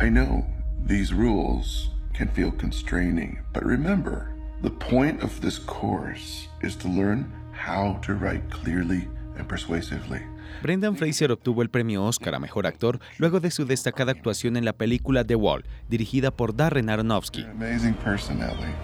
[0.00, 0.46] I know
[0.86, 7.30] these rules can feel constraining, but remember, the point of this course is to learn
[7.52, 10.22] how to write clearly and persuasively.
[10.62, 14.64] Brendan Fraser obtuvo el premio Oscar a Mejor Actor luego de su destacada actuación en
[14.64, 17.44] la película The Wall, dirigida por Darren Aronofsky.
[17.44, 18.74] Amazing person, Ellie.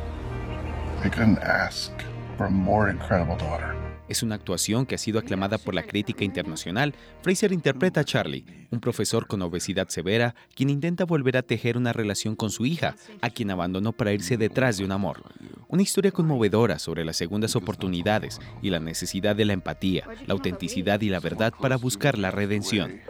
[1.04, 1.92] I couldn't ask
[2.36, 3.77] for a more incredible daughter.
[4.08, 6.94] Es una actuación que ha sido aclamada por la crítica internacional.
[7.22, 11.92] Fraser interpreta a Charlie, un profesor con obesidad severa, quien intenta volver a tejer una
[11.92, 15.22] relación con su hija, a quien abandonó para irse detrás de un amor.
[15.68, 21.00] Una historia conmovedora sobre las segundas oportunidades y la necesidad de la empatía, la autenticidad
[21.02, 23.00] y la verdad para buscar la redención.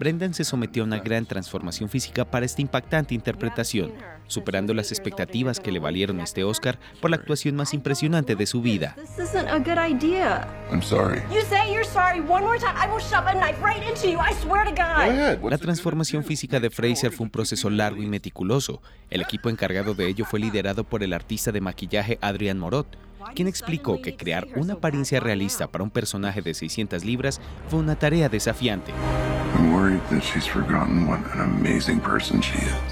[0.00, 3.92] Brendan se sometió a una gran transformación física para esta impactante interpretación,
[4.28, 8.62] superando las expectativas que le valieron este Oscar por la actuación más impresionante de su
[8.62, 8.96] vida.
[15.42, 18.80] La transformación física de Fraser fue un proceso largo y meticuloso.
[19.10, 22.96] El equipo encargado de ello fue liderado por el artista de maquillaje Adrian Morot,
[23.34, 27.96] quien explicó que crear una apariencia realista para un personaje de 600 libras fue una
[27.96, 28.92] tarea desafiante.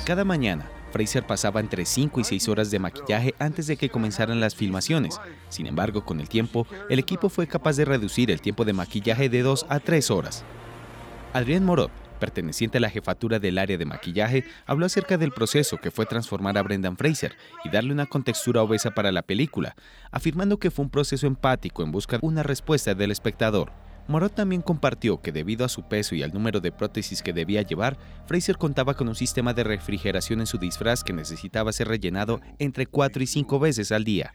[0.04, 4.40] Cada mañana, Fraser pasaba entre 5 y 6 horas de maquillaje antes de que comenzaran
[4.40, 5.20] las filmaciones.
[5.48, 9.28] Sin embargo, con el tiempo, el equipo fue capaz de reducir el tiempo de maquillaje
[9.28, 10.44] de 2 a 3 horas.
[11.32, 15.90] Adrián Morot, perteneciente a la jefatura del área de maquillaje, habló acerca del proceso que
[15.90, 19.76] fue transformar a Brendan Fraser y darle una contextura obesa para la película,
[20.10, 23.72] afirmando que fue un proceso empático en busca de una respuesta del espectador.
[24.08, 27.60] Morot también compartió que debido a su peso y al número de prótesis que debía
[27.60, 32.40] llevar, Fraser contaba con un sistema de refrigeración en su disfraz que necesitaba ser rellenado
[32.58, 34.32] entre 4 y 5 veces al día.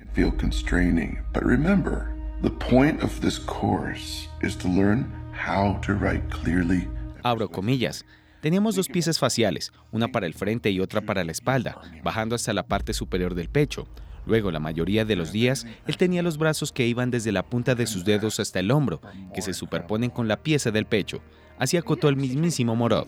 [2.44, 6.90] The point of this course is to learn how to write clearly.
[7.24, 8.06] Abro comillas.
[8.42, 12.52] Teníamos dos piezas faciales, una para el frente y otra para la espalda, bajando hasta
[12.52, 13.88] la parte superior del pecho.
[14.26, 17.76] Luego, la mayoría de los días, él tenía los brazos que iban desde la punta
[17.76, 19.02] de sus dedos hasta el hombro,
[19.34, 21.22] que se superponen con la pieza del pecho.
[21.58, 23.08] Así acotó el mismísimo Morov.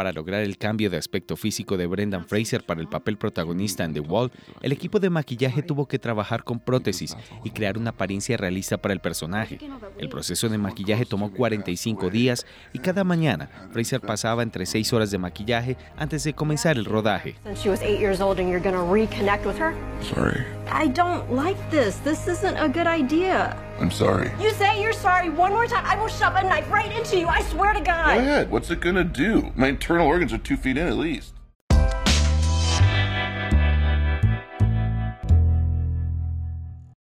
[0.00, 3.92] Para lograr el cambio de aspecto físico de Brendan Fraser para el papel protagonista en
[3.92, 8.38] The Wall, el equipo de maquillaje tuvo que trabajar con prótesis y crear una apariencia
[8.38, 9.58] realista para el personaje.
[9.98, 15.10] El proceso de maquillaje tomó 45 días y cada mañana Fraser pasaba entre 6 horas
[15.10, 17.34] de maquillaje antes de comenzar el rodaje.
[20.14, 20.46] Sorry.
[20.72, 21.96] I don't like this.
[22.04, 23.54] This isn't a good idea.
[23.80, 24.30] I'm sorry.
[24.38, 27.26] You say you're sorry one more time, I will shove a knife right into you.
[27.26, 28.14] I swear to God.
[28.14, 28.50] Go ahead.
[28.50, 29.52] What's it gonna do?
[29.56, 31.32] My internal organs are two feet in at least.